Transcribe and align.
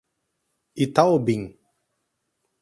Itaobim 0.83 1.41